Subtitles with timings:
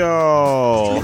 [0.00, 1.02] Radio。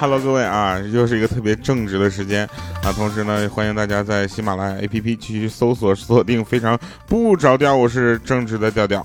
[0.00, 2.48] Hello， 各位啊，又是一个特别正直的时间
[2.82, 2.90] 啊。
[2.92, 9.04] 同时呢，欢迎大家在喜马拉雅 APP 继续搜索锁定非常不着调，我是正直的调调。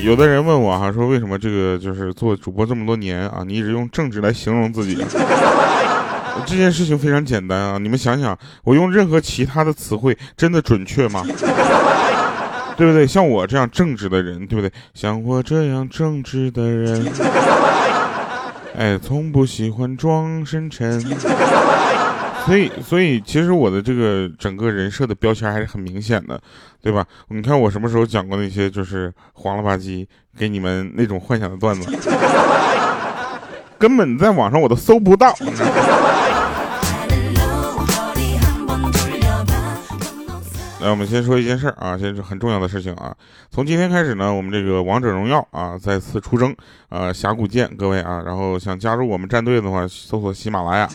[0.00, 4.96] 有的人问我哈，说为什么这个就是做主播这么多年啊，你一直用正直来形容自己？
[6.44, 11.24] 这件事情非常简单啊，你们想想，我用任何其他的词汇真的准确吗？
[12.76, 13.06] 对不对？
[13.06, 14.70] 像我这样正直的人，对不对？
[14.92, 17.06] 像我这样正直的人，
[18.76, 21.00] 哎，从不喜欢装深沉。
[22.44, 26.38] 所以，所以其实我的这个整个人设的标签还是很明显的，
[26.82, 27.02] 对吧？
[27.28, 30.06] 你看我什么时候讲过那些就是黄了吧唧
[30.36, 31.90] 给你们那种幻想的段子，
[33.78, 35.34] 根本在网上我都搜不到。
[40.84, 43.16] 来，我们先说一件事儿啊，先是很重要的事情啊。
[43.50, 46.54] 从今天开始呢，我们这个王者荣耀啊再次出征，
[46.90, 48.22] 呃，峡谷见各位啊。
[48.26, 50.86] 然后想加入我们战队的话，搜索喜马拉雅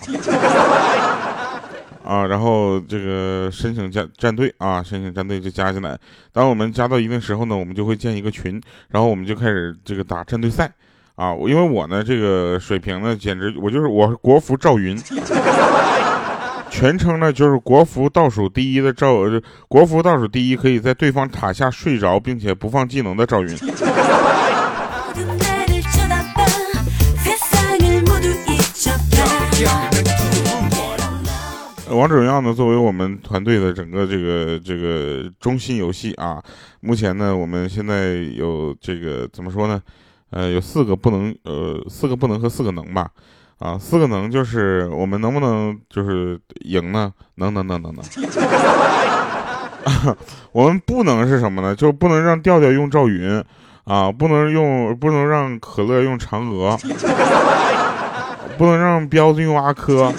[2.06, 5.98] 啊，然后这个申请加战队啊，申请战队就加进来。
[6.32, 10.72] 当我们加到一定时候呢，我们就会建一个群，然后我们就开始这个打战队赛
[11.16, 11.34] 啊。
[11.48, 14.96] 因为我呢这个水平呢，简直我就是我国服赵云。
[16.80, 19.18] 全称呢就是国服倒数第一的赵，
[19.68, 23.50] 国服倒数第一可以在对方塔下睡着并且不放技能的赵云。
[31.90, 36.42] 王者荣耀呢作为我们团队的整个这个这个中心游戏啊，
[36.80, 39.82] 目前呢我们现在有这个怎么说呢？
[40.30, 43.10] 呃，有四个不能，呃，四个不能和四个能吧。
[43.60, 47.14] 啊，四个能就是我们能不能就是赢呢？
[47.36, 48.04] 能能能能能。
[50.54, 51.76] 我们不能是什么呢？
[51.76, 53.44] 就不能让调调用赵云，
[53.84, 56.78] 啊，不能用不能让可乐用嫦娥，
[58.58, 60.14] 不能让彪子用阿珂，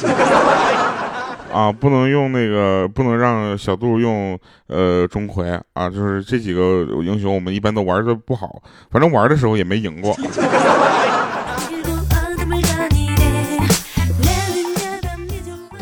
[1.52, 10.14] 啊，不能用那个不能让小杜用呃钟馗啊，就是这几个英雄我们一般都玩的不好，反正玩的时候也没赢过。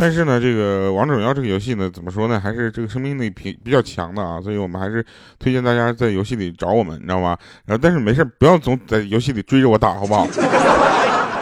[0.01, 5.05] 但是呢，这个王者荣耀这个游戏呢，怎么说呢，还是这个生命力比比较强的啊，所以我们还是
[5.41, 7.37] 推荐大家在游戏里找我们，你知道吗？
[7.67, 10.25] 然后但是没事，不要总在游戏里追着我打，好不好？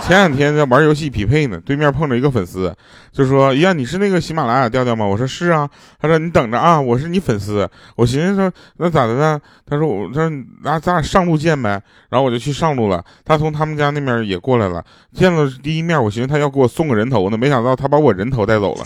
[0.07, 2.73] 前两天在玩游戏匹配呢，对面碰着一个粉丝，
[3.11, 5.69] 就说：“呀，你是那个喜马拉雅调调吗？”我说：“是啊。”
[6.01, 13.05] 他说：“你等着啊，我是你粉丝。”我寻思说：“那咋的呢？”他说：“我他说那咱俩上路见呗。”然后我就去上路了。
[13.25, 14.81] 他从他们家那边也过来了，
[15.13, 18.85] 见了第一面，我寻思他要给我送个人头呢，没想到他把我人头带走了。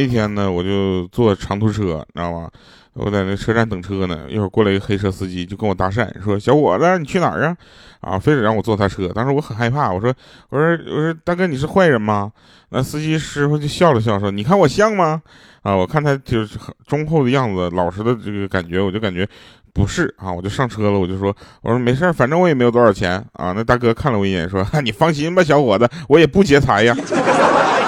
[0.00, 2.48] 那天呢，我就坐长途车，你知道吗？
[2.94, 7.56] 我在那车站等车呢，一会儿过来一个黑车司机，就跟我搭讪，说：“小伙子，你去哪儿啊？”
[8.00, 9.08] 啊，非得让我坐他车。
[9.14, 10.12] 当时我很害怕，我说
[10.48, 12.32] ：“我说我说大哥，你是坏人吗？”
[12.70, 15.20] 那司机师傅就笑了笑，说：“你看我像吗？”
[15.62, 19.28] 啊，我看他就是很忠厚的样子，老实的这个感觉，我就感觉
[19.72, 26.94] 不是啊，我就上车了，我就说：“我说没事反正我也没有多少钱啊。”那大哥看了我一眼，说：“你放心吧，小伙子，我也不劫财呀。”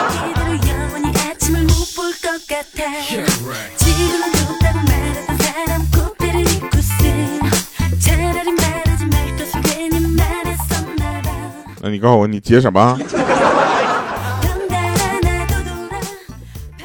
[11.84, 12.98] 那你告诉我，你结什么？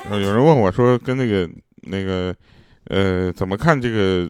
[0.10, 1.50] 有人问我说，跟那个
[1.82, 2.36] 那个，
[2.86, 4.30] 呃，怎么看这个，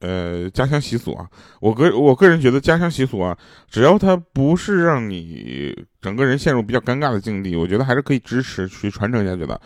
[0.00, 1.26] 呃，家乡习俗啊？
[1.60, 3.36] 我个我个人觉得，家乡习俗啊，
[3.68, 9.60] 只要它不是让你整个人陷入比较尴尬的境地，我觉得还是可以支持去传承下去的。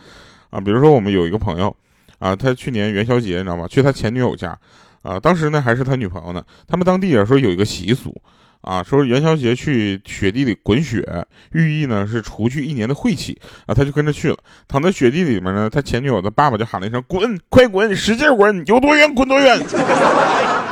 [0.51, 1.75] 啊，比如说我们有一个朋友，
[2.19, 3.67] 啊，他去年元宵节，你知道吗？
[3.67, 4.55] 去他前女友家，
[5.01, 6.43] 啊，当时呢还是他女朋友呢。
[6.67, 8.15] 他们当地人说有一个习俗。
[8.61, 11.03] 啊，说元宵节去雪地里滚雪，
[11.51, 14.37] 寓意呢是除去一年的晦气啊，他就跟着去了。
[14.67, 19.59] 躺在雪地里面呢，他前女友的爸爸就喊了一声：“滚，快滚，使劲滚，有多远滚多远。”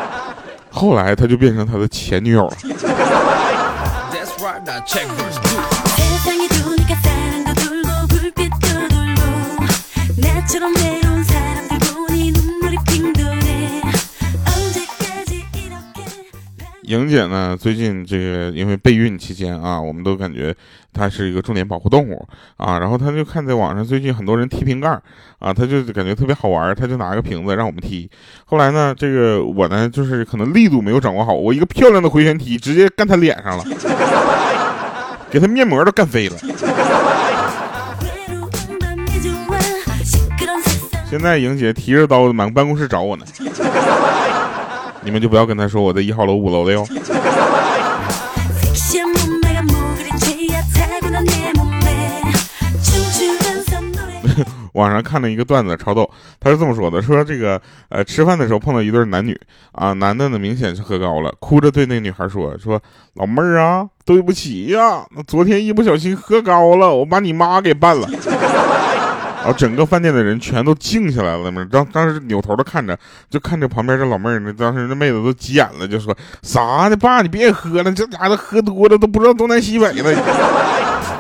[0.70, 2.56] 后来他就变成他的前女友了。
[16.82, 17.56] 莹姐呢？
[17.56, 20.56] 最近这个因为备孕期间啊，我们都感觉
[20.92, 22.80] 她是一个重点保护动物啊。
[22.80, 24.90] 然后她就看在网上最近很多人踢瓶盖
[25.38, 28.10] 啊，她就感觉特别好玩，她就拿个瓶子让我们踢。
[28.46, 33.64] 后来呢，这个我呢就是可能力度没有掌握好，我一个漂亮的回旋踢直接干她脸上了，
[35.30, 36.36] 给她面膜都干飞了。
[41.10, 43.26] 现在莹姐提着刀满办公室找我呢，
[45.02, 46.86] 你们就不要跟她说我在一号楼五楼的哟。
[54.74, 56.10] 网上看了一个段子，超逗，
[56.40, 57.60] 他是这么说的：说这个
[57.90, 59.38] 呃，吃饭的时候碰到一对男女
[59.74, 62.80] 啊，男的呢明显是喝高了，哭着对那女孩说：说
[63.16, 68.08] 老妹儿啊，对不起呀，那昨天一不小心喝高了，我把你妈给办了。
[69.40, 72.98] 然后整个饭店的人全都静下来了，嘛，当当时扭头的看着，
[73.30, 74.54] 就看着旁边这老妹儿呢。
[74.54, 81.19] 当时那妹子都急眼了，就说啥呢，爸，你别喝了，这家伙喝多了都不知道东南西北了。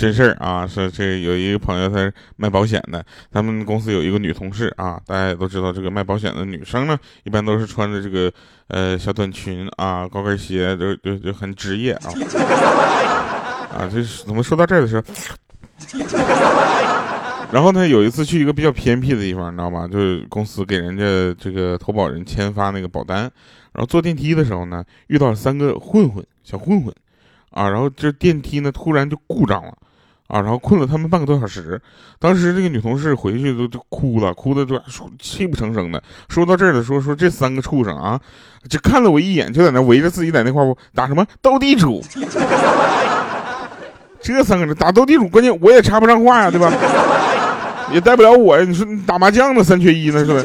[0.00, 0.66] 真事儿啊！
[0.66, 8.32] 说这有一个朋友，他是卖保险的，他们公司有一个女同事啊，大家也都知道，这个卖保险的女生呢，一般都是穿着这个
[8.68, 12.08] 呃小短裙啊、高跟鞋，就就就很职业啊。
[13.76, 15.02] 啊，这是怎么说到这儿的时候？
[17.52, 19.86] 然后呢，有一次去一个比较偏僻的地方，你知道吗？
[19.86, 21.04] 就是公司给人家
[21.38, 23.20] 这个投保人签发那个保单，
[23.74, 26.90] 然后坐电梯的时候呢，遇到了三个混混，小混混。
[27.50, 29.76] 啊，然后这电梯呢突然就故障了，
[30.30, 31.80] 啊，然后困了他们半个多小时。
[32.18, 34.80] 当时这个女同事回去都就哭了，哭的都
[35.18, 36.02] 泣不成声的。
[36.28, 38.20] 说到这儿了，说说这三个畜生啊，
[38.68, 42.02] 就看了我一眼，就在那围着自己在那块儿打什么斗地主。
[44.22, 46.70] 这三个人打斗地主，关键我也插不上话呀，对吧？
[47.90, 48.64] 也带不了我呀。
[48.64, 50.38] 你说你打麻将呢，三缺一呢，是不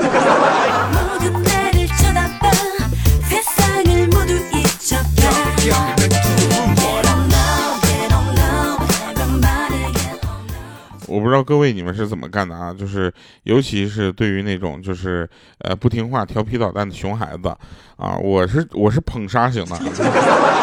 [11.26, 12.72] 不知道各位你们是怎么干的啊？
[12.72, 13.12] 就是
[13.46, 15.28] 尤其是对于那种就是
[15.58, 17.50] 呃不听话、调皮捣蛋的熊孩子
[17.98, 19.76] 啊，我是我是捧杀型的。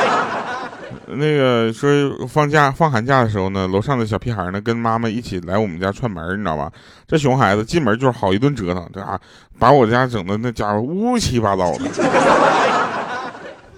[1.15, 1.91] 那个说
[2.29, 6.71] 放假放寒假的时候呢，楼上的小屁孩呢跟妈妈一起来我们家串门，你知道吧？
[7.09, 9.21] 这熊孩子进门就是好一顿折腾，这啊
[9.59, 11.91] 把我家整的那家伙乌七八糟的，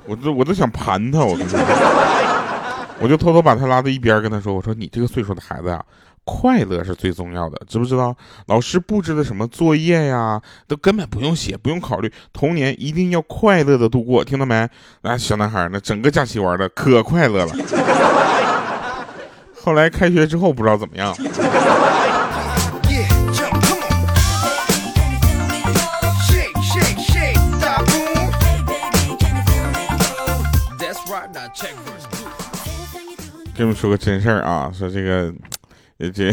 [0.04, 1.58] 我都我都想盘他，我跟你说，
[3.00, 5.82] 我就偷偷把他拉到一边跟他说：“我说你这个岁数的孩子呀。”
[6.24, 8.16] 快乐是最重要的，知不知道？
[8.46, 12.10] 老师布置的什么作业呀，都根本不用写，不用考虑。
[12.32, 14.66] 童年一定要快乐的度过，听到没？
[15.02, 17.54] 那小男孩那整个假期玩的可快乐了。
[19.62, 21.14] 后来开学之后不知道怎么样。
[33.56, 35.32] 跟你们说个真事儿啊，说这个。
[35.98, 36.32] 这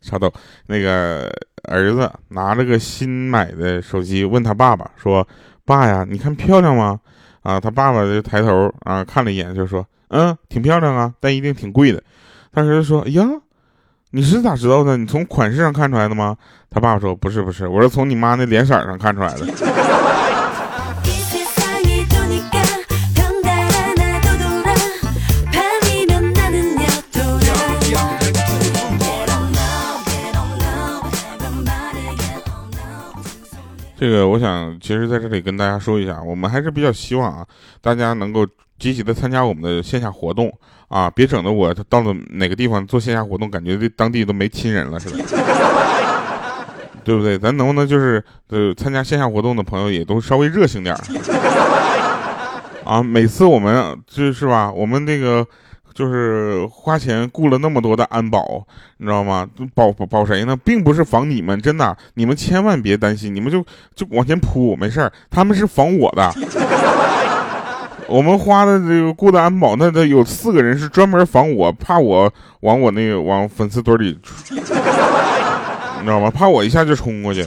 [0.00, 0.32] 插豆，
[0.66, 1.32] 那个
[1.64, 5.26] 儿子拿了个新买的手机，问他爸爸说
[5.64, 6.98] ：“爸呀，你看漂亮吗？”
[7.42, 12.02] 啊，他爸爸就抬头啊看了一眼，就说：“嗯，挺漂亮啊，但一定挺贵的。”
[12.52, 13.28] 当时说：“哎呀，
[14.10, 14.96] 你是咋知道的？
[14.96, 16.36] 你从款式上看出来的吗？”
[16.70, 19.46] 他爸爸说：“不是，不是，我是从你妈那脸色上看出来的。”
[34.04, 37.46] 这个我想，其实在这里跟大家说一下，我们还是比较希望啊，
[37.80, 38.46] 大家能够
[38.78, 40.52] 积极的参加我们的线下活动
[40.88, 45.24] 啊，别整的我到了哪个地方做线下活动，感觉这当地都没亲人了似的，
[47.02, 47.38] 对不对？
[47.38, 50.94] 咱能不能就是呃，参加线下活动的朋友也都稍微热情点
[52.84, 53.02] 啊？
[53.02, 55.46] 每次我们就是吧，我们那个。
[55.94, 58.66] 就是花钱雇了那么多的安保，
[58.98, 59.48] 你知道吗？
[59.74, 60.56] 保保谁呢？
[60.64, 65.12] 并不是防你们，真的，你们千万别担心，你们就就往前扑，没事儿。
[65.30, 66.32] 他们是防我的。
[68.06, 74.18] 我们花的这个雇的安保，那得有四个人是专门防我，怕我往我那个往粉丝堆里，
[74.50, 74.58] 你
[76.04, 76.30] 知道吗？
[76.30, 77.46] 怕我一下就冲过去。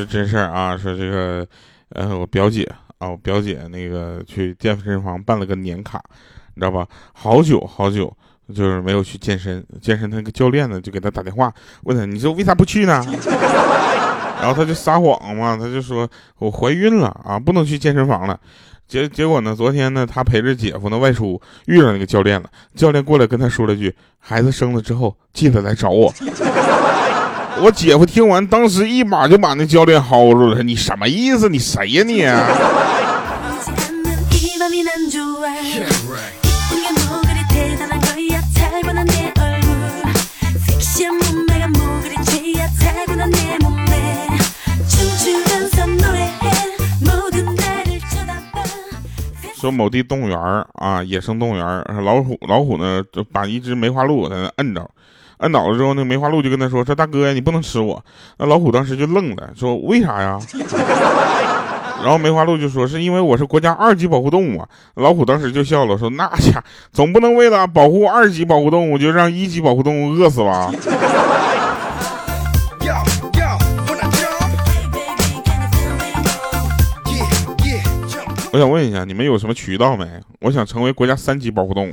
[0.00, 0.74] 是真事儿啊！
[0.76, 1.46] 说这个，
[1.90, 2.64] 呃，我表姐
[2.96, 6.02] 啊，我表姐那个去健身房办了个年卡，
[6.54, 6.86] 你知道吧？
[7.12, 8.10] 好久好久，
[8.48, 9.62] 就是没有去健身。
[9.82, 11.52] 健身那个教练呢，就给他打电话，
[11.82, 13.04] 问他，你说为啥不去呢？
[14.40, 18.40] 然后他就撒谎嘛，他就说我怀孕了啊，不能去健身房了。
[18.88, 22.50] 结结果呢，昨天呢，他陪着姐夫呢外出，遇上那个教练了。
[22.74, 26.10] 教练过来跟他说了句：“孩子生了之后，记得来找我。”
[27.62, 30.62] 我姐夫听完，当时一把就把那教练薅住了。
[30.62, 31.48] 你什么意思？
[31.48, 32.24] 你谁呀你？
[49.54, 50.38] 说某地动物园
[50.76, 54.90] 啊，野生动物园老虎老虎呢，就把一只梅花鹿在那摁着。
[55.40, 58.02] 摁倒了之后，那梅花鹿就跟他说：“说大哥呀，你不能吃我。”
[58.38, 60.38] 那老虎当时就愣了，说：“为啥呀？”
[62.02, 64.66] 然后梅花鹿就说：“是因为我是国家二级保护动物啊。”
[64.96, 70.72] 老虎当时就笑了，说：“那家总不能为了保护二级保护动物，就让一级保护动物饿死吧？”
[78.52, 80.04] 我想问一下，你们有什么渠道没？
[80.40, 81.92] 我想成为国家三级保护动物。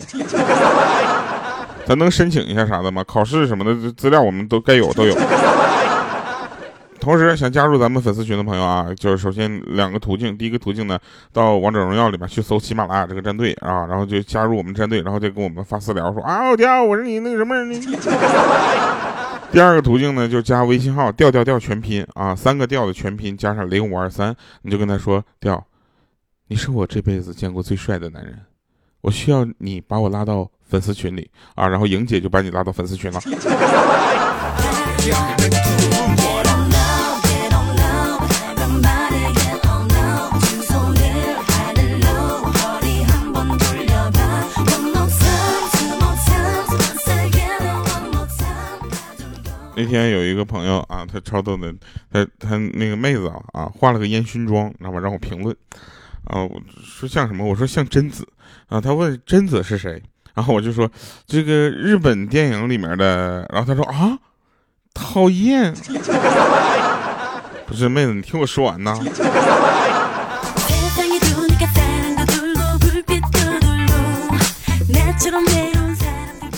[1.88, 3.01] 咱能申请一下啥的吗？
[3.06, 5.15] 考试什么的资料我们都该有都有。
[7.00, 11.00] 同时想加入咱们粉丝群的朋友啊，就是首先两个途径，第一个途径呢，
[11.32, 17.72] 到王者荣耀里面去搜喜马拉雅这个战队啊，然后就加入我们战队，然后再跟我们发私聊说啊，我调，我是你那个什么人？
[19.50, 25.65] 第二个途径呢，就加微信号调调调全拼啊，三个调的全拼加上零五二三，你就跟他说调，
[26.50, 28.38] 你是我这辈子见过最帅的男人，
[29.00, 30.50] 我需要你把我拉到。
[30.67, 33.21] 粉丝群里啊，然后莹姐就把你拉到粉丝群了。
[49.79, 51.71] 那天有一个朋友啊，他超逗的，
[52.12, 55.00] 他他那个妹子啊啊，化了个烟熏妆，知道吗？
[55.00, 55.55] 让我评论
[56.24, 57.45] 啊，我说像什么？
[57.45, 58.27] 我说像贞子
[58.69, 58.81] 啊。
[58.81, 60.01] 他问贞子是谁？
[60.38, 60.88] 然后我就说，
[61.25, 63.44] 这个日本电影里面的。
[63.51, 64.20] 然后他说啊，
[64.94, 65.74] 讨厌。
[67.65, 68.96] 不是妹子，你听我说完呢。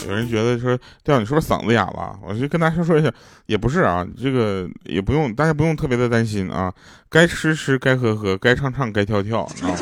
[0.06, 2.20] 有人觉得说，调你是不是嗓子哑了？
[2.28, 3.10] 我就跟大家说一下，
[3.46, 6.74] 也不是啊，这个也不用，大家不用特别的担心啊。
[7.10, 9.76] 该吃吃，该喝喝，该唱唱，该跳跳，知道吗？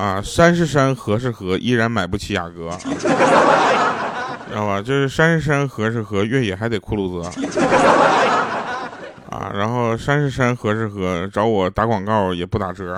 [0.00, 2.88] 啊，山是山，河是河，依然买不起雅阁，知
[4.54, 4.80] 道吧？
[4.80, 7.28] 就是山是山，河是河，越野还得酷路泽。
[9.28, 12.96] 啊，然后山是山，河是河，找我打广告也不打折。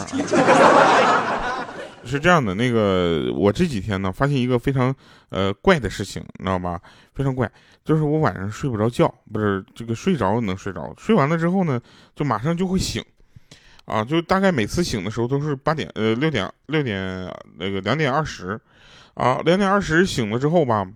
[2.05, 4.95] 是这样的，那个我这几天呢，发现一个非常
[5.31, 6.81] 呃怪的事情，你知道吧？
[7.17, 7.51] 非常怪，
[7.85, 11.81] 就是我晚上睡不着觉，不是这个睡着能睡着，睡完了之后呢，
[12.15, 13.05] 就马上就会醒。
[13.85, 18.59] 啊，就大概每次醒的时候都是八点，呃，六点六点那个两点二十，
[19.15, 20.87] 啊，两点二十醒了之后吧，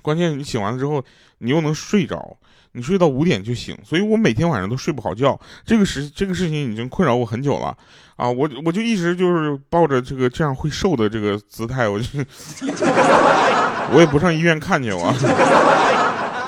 [0.00, 1.04] 关键你醒完了之后，
[1.38, 2.38] 你又能睡着，
[2.72, 5.38] 你睡到五点就醒，所以我每天晚上都睡不好觉。
[5.66, 7.76] 这个事这个事情已经困扰我很久了，
[8.14, 12.06] 啊，我我就一直就是抱着这个这样会瘦的这个姿态，我就
[13.92, 15.12] 我也不上医院看去我，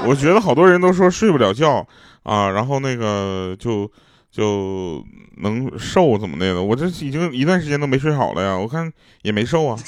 [0.07, 1.85] 我觉得好多人都说睡不了觉
[2.23, 3.91] 啊，然后那个就。
[4.37, 5.03] 就
[5.39, 6.63] 能瘦怎么的了？
[6.63, 9.79] 我这已经一段时间都没睡好了呀，我看也没瘦啊。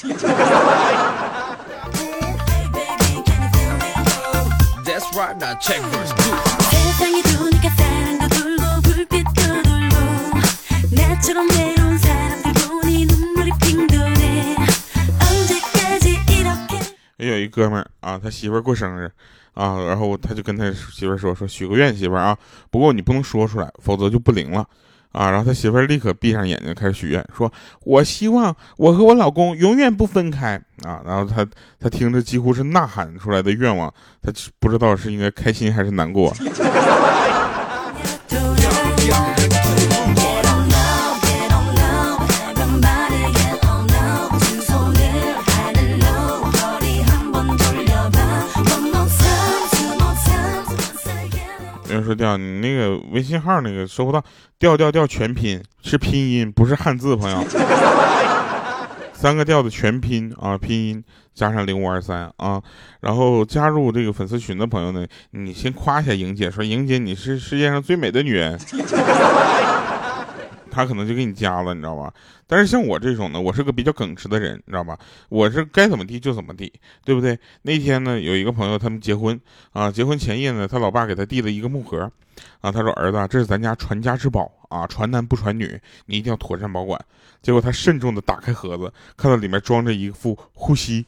[17.17, 19.11] 也有一哥们儿啊，他媳妇儿过生日。
[19.59, 22.37] 啊，然后他就跟他媳妇说：“说许个愿，媳妇啊，
[22.71, 24.65] 不过你不能说出来，否则就不灵了。”
[25.11, 27.51] 啊，然后他媳妇立刻闭上眼睛开始许愿，说
[27.83, 31.45] ：“我希望我和我老公永远不分开。”啊，然后他
[31.77, 36.33] 他听着几乎是呐喊出来的愿望，他不知道是应该开心还是难过。
[52.19, 54.21] 调你那个微信号那个收不到，
[54.59, 57.41] 调调调全拼是拼音，不是汉字，朋友。
[59.13, 62.61] 三个调的全拼啊，拼音加上零五二三啊，
[63.01, 68.59] 然后加入这个粉丝群的朋友呢，你先夸一下莹姐，说莹姐你是世界上最美的女人。
[70.79, 72.13] 他可能就给你加了，你知道吧？
[72.47, 74.97] 但是像我这种呢，我是个比较耿直的人，你知道吧？
[75.27, 76.71] 我是该怎么地就怎么地，
[77.03, 77.37] 对不对？
[77.63, 79.37] 那天呢，有一个朋友他们结婚
[79.73, 82.09] 啊，结婚前夜呢，他老爸给他递了一个木盒，
[82.61, 86.97] 啊，他说儿子，这是咱家传家之宝啊，传男不传女，你一定要妥善保管。
[87.41, 91.05] 结果他慎重的打开盒子，看到里面装着一副护膝。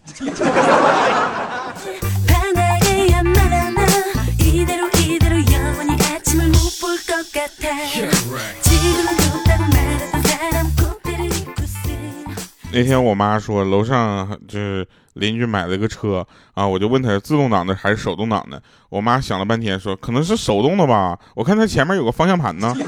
[12.73, 18.63] 那天我妈说楼上就是邻居买了个车啊，我就问他自动挡的还是手动挡的。
[18.89, 22.73] 我妈想了半天说可能是手动的吧，我看他前面有个方向盘呢。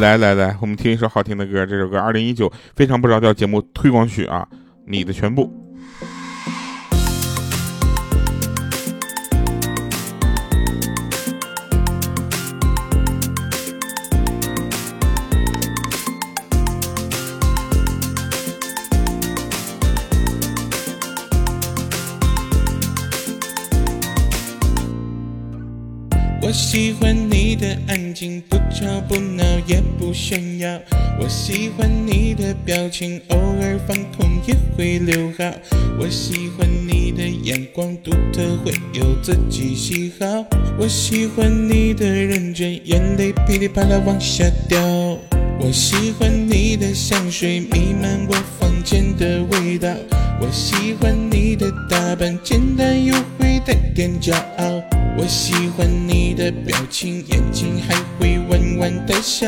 [0.00, 4.46] 来来来，我们听一首好听的歌，这首歌二零一九非常不着调节目推广曲啊，
[4.86, 5.65] 你的全部。
[28.48, 30.80] 不吵不闹也不炫耀。
[31.18, 35.44] 我喜欢你的表情，偶尔放空也会留好。
[35.98, 40.44] 我喜欢你的眼光独特，会有自己喜好。
[40.78, 44.78] 我喜欢你的认真，眼泪噼里啪啦往下掉。
[45.58, 49.88] 我喜欢你的香水弥漫我房间的味道。
[50.38, 55.05] 我喜欢你的打扮，简单又会带点骄傲。
[55.18, 59.46] 我喜欢你的表情，眼睛还会弯弯的笑。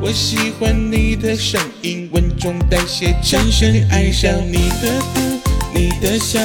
[0.00, 5.20] 我喜欢你的声音，稳重带些深深爱上你的哭，
[5.74, 6.40] 你的笑，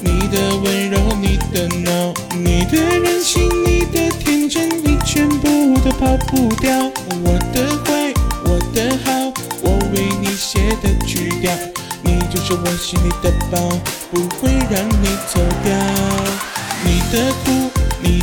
[0.00, 6.72] 你的温柔，你的闹，你的任性，你的天真，你全部都跑不掉。
[7.24, 9.10] 我的坏，我的好，
[9.62, 11.52] 我为你写的曲调，
[12.02, 13.58] 你就是我心里的宝，
[14.12, 15.74] 不会让你走掉。
[16.84, 17.59] 你的哭。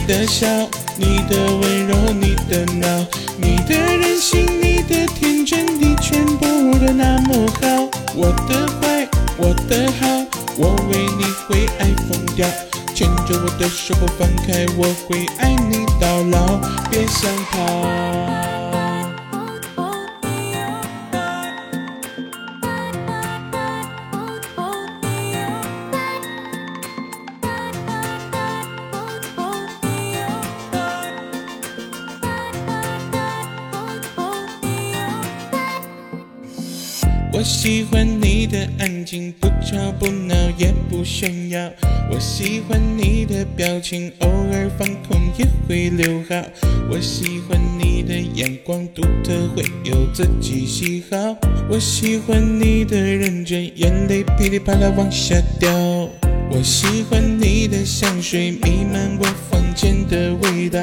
[0.08, 0.48] 的笑，
[0.96, 2.88] 你的温柔，你的闹，
[3.36, 6.46] 你的任性，你的天真，你全部
[6.80, 7.90] 都那么好。
[8.16, 9.06] 我的坏，
[9.38, 10.08] 我的好，
[10.56, 12.48] 我为你会爱疯掉。
[12.96, 16.58] 牵着我的手不放开，我会爱你到老，
[16.90, 18.37] 别想逃。
[37.38, 41.72] 我喜欢你的安静，不吵不闹也不炫耀。
[42.10, 46.36] 我喜欢你的表情，偶尔放空也会留好。
[46.90, 51.38] 我喜欢你的眼光独特，会有自己喜好。
[51.70, 55.70] 我喜欢你的认真，眼泪噼里啪啦往下掉。
[56.50, 60.80] 我喜欢你的香水弥漫我房间的味道。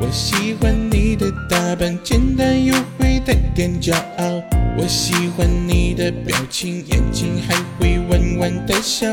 [0.00, 4.40] 我喜欢你的打扮，简单又会带点骄傲。
[4.78, 9.06] 我喜欢你的表情，眼睛还会弯弯的笑。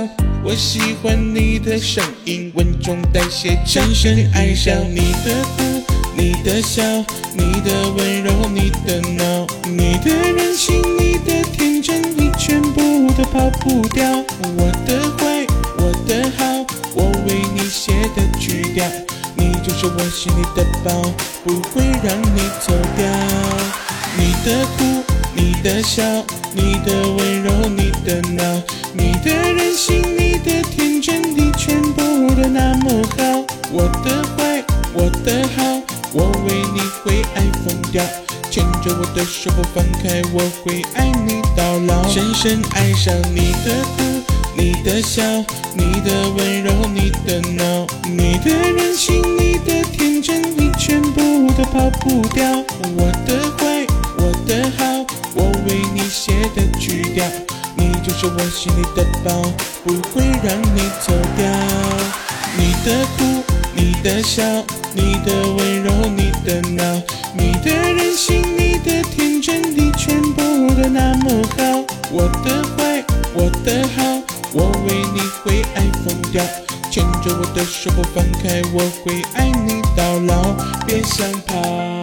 [0.44, 5.64] 我喜欢你的声音，稳重带些深深爱上你的哭，
[6.18, 6.84] 你的笑，
[7.34, 14.06] 你的温柔，你的闹，你的任性，你的天真，你全部都跑不掉。
[14.58, 15.48] 我的坏，
[15.78, 16.44] 我的好，
[16.94, 18.86] 我为你写的曲调，
[19.38, 20.92] 你就是我心里的宝，
[21.46, 23.06] 不会让你走掉。
[24.18, 25.13] 你的哭。
[25.44, 26.02] 你的笑，
[26.54, 28.44] 你的温柔，你的闹，
[28.94, 32.02] 你的任性，你的天真，你全部
[32.34, 33.44] 都那么好。
[33.70, 35.82] 我的坏，我的好，
[36.14, 38.02] 我为你会爱疯掉。
[38.50, 42.08] 牵着我的手不放开，我会爱你到老。
[42.08, 44.24] 深深爱上你的哭，
[44.56, 45.22] 你的笑，
[45.74, 52.50] 你的温柔，你的闹，你的任性，你的天真，你全部都跑不掉。
[52.96, 53.86] 我的坏，
[58.24, 59.30] 是我心里的宝，
[59.84, 61.46] 不会让你走掉。
[62.58, 63.44] 你的哭，
[63.76, 64.42] 你的笑，
[64.94, 67.02] 你的温柔，你的闹，
[67.36, 70.42] 你的任性，你的天真，你全部
[70.74, 71.84] 都那么好。
[72.14, 74.02] 我的坏，我的好，
[74.54, 76.42] 我为你会爱疯掉。
[76.90, 80.56] 牵着我的手不放开，我会爱你到老，
[80.88, 82.03] 别想逃。